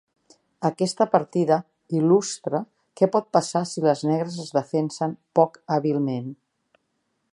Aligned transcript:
Aquesta 0.69 1.05
partida 1.15 1.57
il·lustra 1.99 2.61
què 3.01 3.09
pot 3.17 3.29
passar 3.37 3.63
si 3.73 3.85
les 3.89 4.01
negres 4.13 4.41
es 4.45 4.51
defensen 4.59 5.15
poc 5.41 5.61
hàbilment. 5.77 6.33